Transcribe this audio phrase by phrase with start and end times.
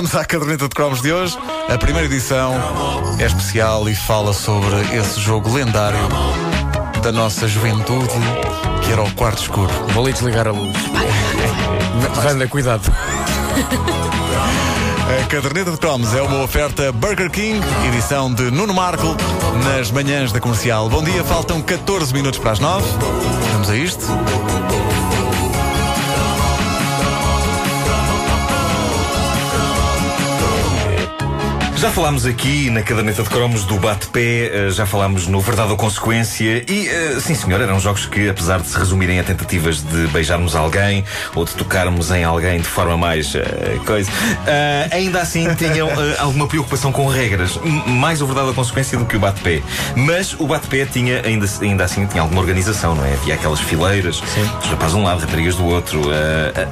[0.00, 1.36] Vamos à caderneta de cromos de hoje.
[1.68, 2.54] A primeira edição
[3.18, 5.98] é especial e fala sobre esse jogo lendário
[7.02, 8.08] da nossa juventude,
[8.82, 9.70] que era o quarto escuro.
[9.92, 10.74] Vou ali desligar a luz.
[12.24, 12.90] Wanda, cuidado.
[15.22, 19.14] A caderneta de cromos é uma oferta Burger King, edição de Nuno Marco,
[19.66, 20.88] nas manhãs da comercial.
[20.88, 22.86] Bom dia, faltam 14 minutos para as 9.
[23.52, 24.06] Vamos a isto.
[31.80, 35.78] Já falámos aqui na caderneta de cromos do bate-pé, eh, já falámos no Verdade ou
[35.78, 40.06] Consequência e, eh, sim senhor, eram jogos que, apesar de se resumirem a tentativas de
[40.08, 41.02] beijarmos alguém
[41.34, 43.40] ou de tocarmos em alguém de forma mais uh,
[43.86, 47.58] coisa, uh, ainda assim tinham uh, alguma preocupação com regras.
[47.64, 49.62] M mais o Verdade ou Consequência do que o bate-pé.
[49.96, 53.14] Mas o bate-pé tinha, ainda, ainda assim, tinha alguma organização, não é?
[53.14, 54.42] Havia aquelas fileiras, sim.
[54.62, 56.02] os rapazes de um lado, raparigas do outro.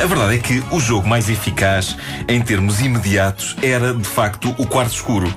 [0.00, 1.96] a verdade é que o jogo mais eficaz
[2.28, 5.32] em termos imediatos era, de facto, o quarto escuro.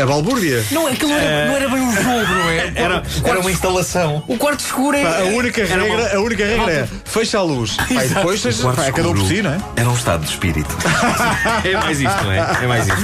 [0.00, 0.64] A balbúrdia?
[0.70, 2.72] Não, aquilo não era, não era bem um jogo, não é?
[2.80, 4.22] Era, era uma instalação.
[4.26, 5.04] O quarto escuro é.
[5.04, 7.76] a única regra, a única regra é fecha a luz.
[7.90, 9.58] Aí depois seja, pá, é cada um por si, não é?
[9.76, 10.74] Era um estado de espírito.
[11.64, 12.38] é mais isto, não é?
[12.62, 13.00] É mais isto.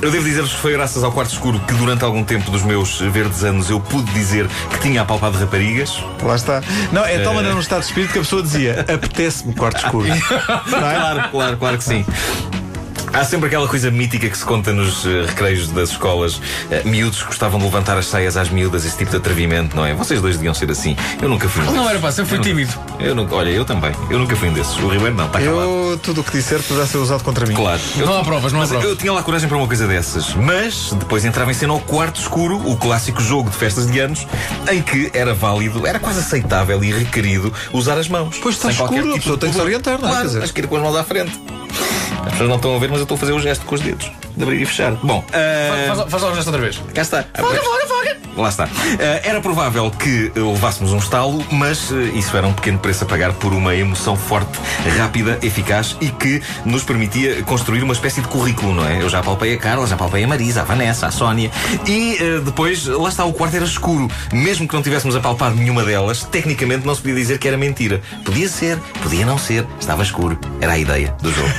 [0.00, 3.00] Eu devo dizer-vos que foi graças ao quarto escuro que durante algum tempo dos meus
[3.00, 6.02] verdes anos eu pude dizer que tinha apalpado raparigas.
[6.22, 6.62] Lá está.
[6.92, 10.06] Não, é tal maneira um estado de espírito que a pessoa dizia apetece-me quarto escuro.
[10.08, 10.94] não é?
[10.94, 12.06] Claro, claro, claro que sim.
[13.14, 16.34] Há sempre aquela coisa mítica que se conta nos uh, recreios das escolas.
[16.34, 16.42] Uh,
[16.84, 19.94] miúdos gostavam de levantar as saias às miúdas, esse tipo de atrevimento, não é?
[19.94, 20.96] Vocês dois deviam ser assim.
[21.22, 22.72] Eu nunca fui um Não era pá, sempre fui tímido.
[22.98, 23.92] Eu nunca, olha, eu também.
[24.10, 24.76] Eu nunca fui um desses.
[24.78, 25.60] O Ribeiro não, está calado.
[25.60, 27.54] Eu, tudo o que disser poderá ser usado contra mim.
[27.54, 27.80] Claro.
[27.96, 28.84] Eu, não há provas, não há provas.
[28.84, 30.34] Eu tinha lá coragem para uma coisa dessas.
[30.34, 34.26] Mas depois entrava em cena o quarto escuro, o clássico jogo de festas de anos,
[34.68, 38.40] em que era válido, era quase aceitável e requerido usar as mãos.
[38.42, 40.10] Pois está escuro, tipo a pessoa tem que se orientar, não é?
[40.10, 41.63] Claro, acho que ir com as mãos à frente.
[42.24, 43.80] As pessoas não estão a ver, mas eu estou a fazer o gesto com os
[43.80, 44.92] dedos de abrir e fechar.
[45.02, 45.96] Bom, uh...
[45.96, 46.80] faz, faz lá o gesto outra vez.
[46.94, 47.24] Cá está.
[47.34, 47.93] Foga, foga, foga.
[48.36, 48.64] Lá está.
[48.64, 48.68] Uh,
[49.22, 53.32] era provável que levássemos um estalo, mas uh, isso era um pequeno preço a pagar
[53.32, 54.58] por uma emoção forte,
[54.98, 59.02] rápida, eficaz e que nos permitia construir uma espécie de currículo, não é?
[59.02, 61.50] Eu já palpei a Carla, já palpei a Marisa, a Vanessa, a Sónia
[61.86, 64.08] e uh, depois, lá está, o quarto era escuro.
[64.32, 68.00] Mesmo que não tivéssemos apalpado nenhuma delas, tecnicamente não se podia dizer que era mentira.
[68.24, 70.38] Podia ser, podia não ser, estava escuro.
[70.60, 71.50] Era a ideia do jogo.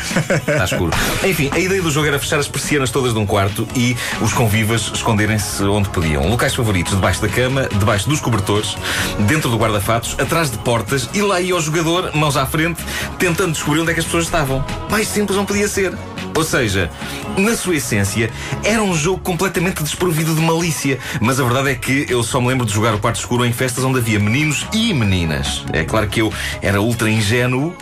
[0.47, 0.91] Está escuro.
[1.23, 4.33] Enfim, a ideia do jogo era fechar as persianas todas de um quarto e os
[4.33, 6.27] convivas esconderem-se onde podiam.
[6.27, 8.75] Locais favoritos, debaixo da cama, debaixo dos cobertores,
[9.27, 12.83] dentro do guarda-fatos, atrás de portas e lá ia o jogador, mãos à frente,
[13.19, 14.65] tentando descobrir onde é que as pessoas estavam.
[14.89, 15.95] Mais simples não podia ser.
[16.35, 16.91] Ou seja,
[17.37, 18.29] na sua essência,
[18.63, 20.99] era um jogo completamente desprovido de malícia.
[21.21, 23.53] Mas a verdade é que eu só me lembro de jogar o quarto escuro em
[23.53, 25.63] festas onde havia meninos e meninas.
[25.71, 27.73] É claro que eu era ultra ingênuo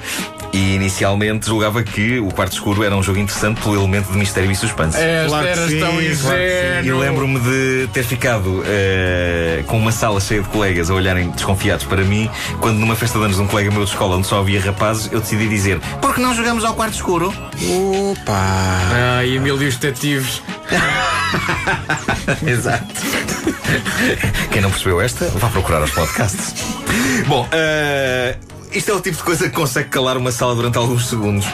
[0.54, 4.52] e inicialmente julgava que o Quarto Escuro era um jogo interessante pelo elemento de mistério
[4.52, 4.98] e suspense.
[4.98, 6.84] É, claro eras sim, tão ingênuo.
[6.84, 11.86] E lembro-me de ter ficado uh, com uma sala cheia de colegas a olharem desconfiados
[11.86, 12.30] para mim,
[12.62, 15.12] quando numa festa de anos de um colega meu de escola onde só havia rapazes,
[15.12, 17.34] eu decidi dizer: Por que não jogamos ao Quarto Escuro?
[18.12, 18.32] Opa!
[18.32, 20.44] Ah, e mil detetives.
[22.46, 22.94] Exato.
[24.52, 26.54] Quem não percebeu esta, vá procurar os podcasts.
[27.28, 31.08] Bom, uh, isto é o tipo de coisa que consegue calar uma sala durante alguns
[31.08, 31.46] segundos.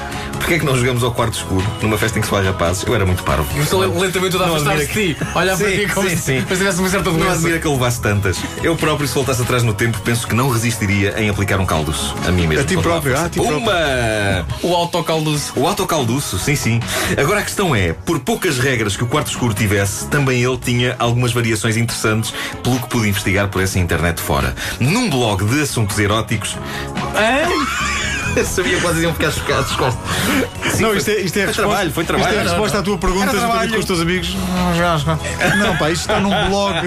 [0.50, 2.84] Porquê é que não jogamos ao quarto escuro, numa festa em que se vai rapazes?
[2.84, 3.48] Eu era muito parvo.
[3.56, 5.18] Mas lentamente a afastar-se de ti.
[5.36, 6.40] Olha para ti como sim, se, sim.
[6.40, 7.26] se tivesse uma certa doença.
[7.26, 8.40] Não admira que eu levasse tantas.
[8.64, 12.16] Eu próprio, se voltasse atrás no tempo, penso que não resistiria em aplicar um calduço.
[12.28, 12.64] A mim mesmo.
[12.64, 14.48] A ti próprio, ah, a ti Pumba!
[14.64, 15.54] O autocalduço.
[15.56, 16.80] O autocalduço, sim, sim.
[17.16, 20.96] Agora a questão é, por poucas regras que o quarto escuro tivesse, também ele tinha
[20.98, 22.34] algumas variações interessantes,
[22.64, 24.56] pelo que pude investigar por essa internet fora.
[24.80, 26.58] Num blog de assuntos eróticos.
[27.16, 27.89] Hã?
[28.46, 29.92] Sabia que vocês iam ficar chocados com.
[30.72, 32.30] Sim, não, isto é, isto é foi resposta, trabalho, foi trabalho.
[32.30, 34.36] Isto é a resposta à tua pergunta juntamente com os teus amigos.
[35.58, 36.78] Não, pá, isto está num blog.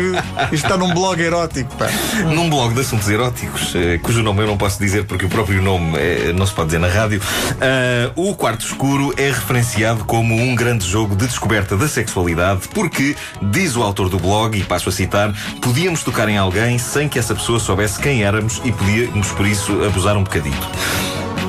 [0.52, 1.88] Isto está num blog erótico, pá.
[2.32, 5.62] Num blog de assuntos eróticos, eh, cujo nome eu não posso dizer porque o próprio
[5.62, 7.20] nome eh, não se pode dizer na rádio.
[7.52, 13.17] Uh, o Quarto Escuro é referenciado como um grande jogo de descoberta da sexualidade, porque,
[13.40, 17.19] diz o autor do blog, e passo a citar, podíamos tocar em alguém sem que
[17.19, 20.61] essa pessoa soubesse quem éramos e podíamos, por isso, abusar um bocadinho.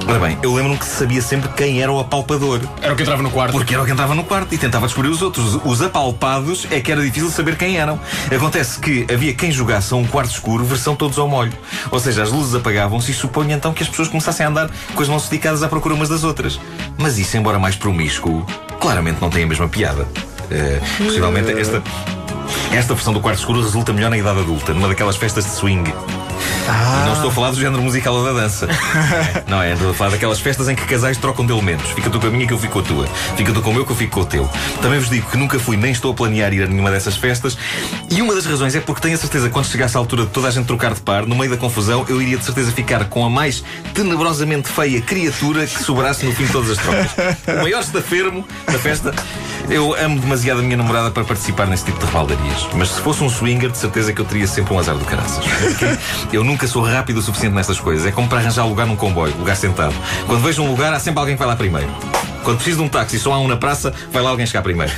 [0.07, 2.61] Ora bem, eu lembro-me que sabia sempre quem era o apalpador.
[2.81, 3.53] Era o que entrava no quarto.
[3.53, 5.59] Porque era o que entrava no quarto e tentava descobrir os outros.
[5.63, 7.99] Os apalpados é que era difícil saber quem eram.
[8.33, 11.53] Acontece que havia quem jogasse a um quarto escuro, versão todos ao molho.
[11.89, 15.01] Ou seja, as luzes apagavam-se e suponho então que as pessoas começassem a andar com
[15.01, 16.59] as mãos esticadas à procura umas das outras.
[16.97, 18.45] Mas isso, embora mais promíscuo,
[18.79, 20.03] claramente não tem a mesma piada.
[20.03, 21.81] Uh, possivelmente esta,
[22.71, 25.93] esta versão do quarto escuro resulta melhor na idade adulta, numa daquelas festas de swing.
[26.67, 27.01] Ah.
[27.01, 28.67] E não estou a falar do género musical ou da dança.
[29.47, 29.73] não é?
[29.73, 31.91] Estou a falar daquelas festas em que casais trocam de elementos.
[31.91, 33.07] Fica tu com a minha que eu fico com a tua.
[33.35, 34.49] Fica tu com o meu que eu fico com o teu.
[34.81, 37.57] Também vos digo que nunca fui nem estou a planear ir a nenhuma dessas festas.
[38.09, 40.29] E uma das razões é porque tenho a certeza que quando chegasse à altura de
[40.29, 43.05] toda a gente trocar de par, no meio da confusão, eu iria de certeza ficar
[43.05, 43.63] com a mais
[43.93, 47.11] tenebrosamente feia criatura que sobrasse no fim de todas as trocas.
[47.47, 49.13] O maior estafermo da festa.
[49.69, 52.67] Eu amo demasiado a minha namorada para participar nesse tipo de rebaldarias.
[52.75, 55.43] Mas se fosse um swinger, de certeza que eu teria sempre um azar do caraças.
[56.31, 58.05] Eu nunca sou rápido o suficiente nestas coisas.
[58.05, 59.95] É como para arranjar lugar num comboio, lugar sentado.
[60.27, 61.89] Quando vejo um lugar, há sempre alguém que vai lá primeiro.
[62.43, 64.61] Quando preciso de um táxi e só há um na praça, vai lá alguém chegar
[64.61, 64.91] primeiro.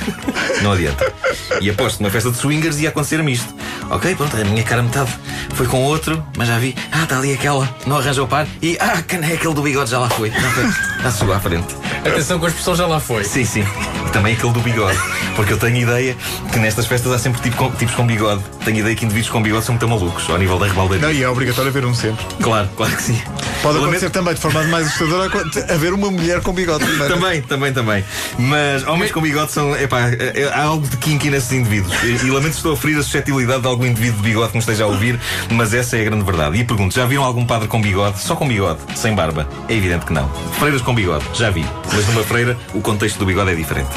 [0.62, 1.12] Não adianta.
[1.60, 3.54] E aposto que numa festa de swingers ia acontecer-me isto.
[3.88, 5.10] Ok, pronto, a minha cara metade
[5.54, 6.74] foi com outro, mas já vi.
[6.90, 8.46] Ah, está ali aquela, não arranja o par.
[8.60, 10.30] E ah, é aquele do bigode já lá foi.
[10.30, 10.64] Foi.
[11.02, 11.85] Já subiu à frente.
[12.12, 13.24] Atenção com as pessoas já lá foi.
[13.24, 13.64] Sim, sim.
[14.06, 14.98] E também aquele do bigode.
[15.34, 16.16] Porque eu tenho ideia
[16.52, 18.42] que nestas festas há sempre tipo com, tipos com bigode.
[18.64, 21.06] Tenho ideia que indivíduos com bigode são muito malucos ao nível da rebaldaria.
[21.06, 22.24] Não, e é obrigatório haver um sempre.
[22.42, 23.20] Claro, claro que sim.
[23.66, 25.28] Pode acontecer também, de forma mais assustadora,
[25.74, 27.08] haver uma mulher com bigode também.
[27.08, 28.04] também, também, também.
[28.38, 29.76] Mas homens com bigode são.
[29.76, 31.92] Epá, é, é, há algo de kinky nesses indivíduos.
[32.04, 34.60] E, e lamento estou a ferir a suscetibilidade de algum indivíduo de bigode que me
[34.60, 35.18] esteja a ouvir,
[35.50, 36.56] mas essa é a grande verdade.
[36.56, 38.20] E pergunto: já viram algum padre com bigode?
[38.20, 39.48] Só com bigode, sem barba?
[39.68, 40.28] É evidente que não.
[40.58, 41.66] Freiras com bigode, já vi.
[41.92, 43.90] Mas numa freira, o contexto do bigode é diferente.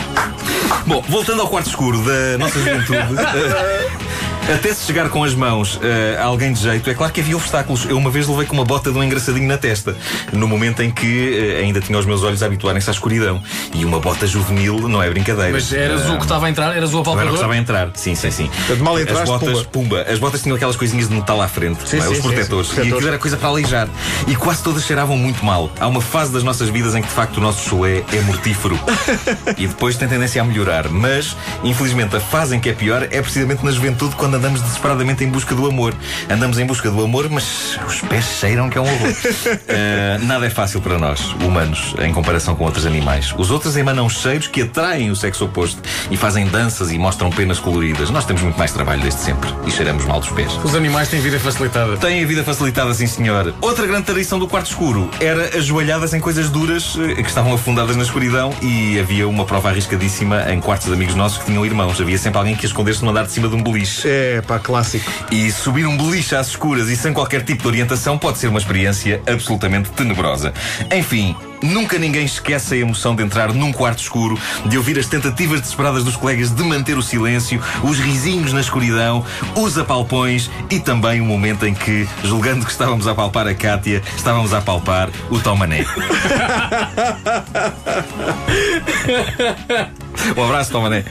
[0.88, 2.98] Bom, voltando ao quarto escuro da nossa juventude.
[4.54, 5.80] Até se chegar com as mãos uh,
[6.20, 7.86] a alguém de jeito, é claro que havia obstáculos.
[7.86, 9.96] Eu uma vez levei com uma bota de um engraçadinho na testa,
[10.34, 13.40] no momento em que uh, ainda tinha os meus olhos a habituarem-se à escuridão.
[13.76, 15.52] E uma bota juvenil não é brincadeira.
[15.52, 16.76] Mas eras uh, o que estava a entrar?
[16.76, 17.22] Eras o apalpador?
[17.22, 18.50] Era o que estava a entrar, sim, sim, sim.
[18.68, 19.98] De mal entraste, as botas, pumba.
[20.00, 20.02] pumba.
[20.12, 22.02] As botas tinham aquelas coisinhas de metal à frente, sim, é?
[22.02, 22.70] sim, os protetores.
[22.70, 23.88] Sim, sim, e aquilo era coisa para aleijar.
[24.26, 25.70] E quase todas cheiravam muito mal.
[25.80, 28.80] Há uma fase das nossas vidas em que de facto o nosso chulé é mortífero.
[29.56, 30.90] e depois tem tendência a melhorar.
[30.90, 35.24] Mas, infelizmente, a fase em que é pior é precisamente na juventude quando andamos desesperadamente
[35.24, 35.94] em busca do amor.
[36.30, 39.10] Andamos em busca do amor, mas os pés cheiram que é um horror.
[39.10, 43.34] uh, nada é fácil para nós, humanos, em comparação com outros animais.
[43.38, 47.60] Os outros emanam cheiros que atraem o sexo oposto e fazem danças e mostram penas
[47.60, 48.10] coloridas.
[48.10, 50.54] Nós temos muito mais trabalho desde sempre e cheiramos mal dos pés.
[50.64, 51.98] Os animais têm vida facilitada.
[51.98, 53.54] Têm a vida facilitada, sim senhor.
[53.60, 57.98] Outra grande tradição do quarto escuro era ajoelhadas em coisas duras eh, que estavam afundadas
[57.98, 62.00] na escuridão e havia uma prova arriscadíssima em quartos de amigos nossos que tinham irmãos.
[62.00, 64.08] Havia sempre alguém que escondesse no andar de cima de um beliche.
[64.08, 65.12] É, pá, clássico.
[65.32, 68.60] E subir um beliche às escuras e sem qualquer tipo de orientação pode ser uma
[68.60, 70.54] experiência absolutamente tenebrosa.
[70.92, 75.60] Enfim, Nunca ninguém esquece a emoção de entrar num quarto escuro, de ouvir as tentativas
[75.60, 79.26] desesperadas dos colegas de manter o silêncio, os risinhos na escuridão,
[79.56, 84.02] os apalpões e também o momento em que, julgando que estávamos a palpar a Cátia,
[84.16, 85.86] estávamos a palpar o Tomané.
[90.36, 91.04] um abraço, Tomané.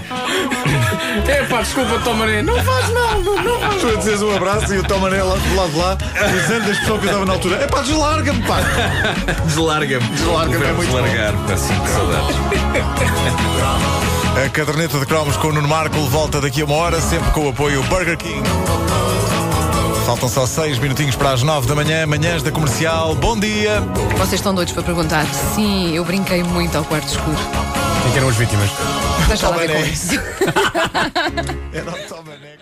[1.27, 2.43] É pá, desculpa, Tomané.
[2.43, 5.57] Não faz mal, não faz Tu a dizeres um abraço e o Tomané lá do
[5.57, 5.97] lado de lá,
[6.31, 7.57] dizendo das pessoas que estava na altura.
[7.57, 8.59] É pá, deslarga-me, pá.
[9.47, 10.09] Deslarga-me.
[10.09, 12.37] Deslarga-me, é muito Deslargar, assim, que saudades.
[14.45, 17.47] A caderneta de cromos com o Nuno Marco volta daqui a uma hora, sempre com
[17.47, 18.43] o apoio Burger King.
[20.07, 23.15] Faltam só seis minutinhos para as nove da manhã, manhãs da comercial.
[23.17, 23.83] Bom dia!
[24.17, 25.27] Vocês estão doidos para perguntar?
[25.27, 27.37] Sim, eu brinquei muito ao quarto escuro.
[28.03, 28.71] Quem eram as vítimas?
[29.27, 30.15] Deixa lá ver com isso.
[31.73, 32.57] Era o Tomané,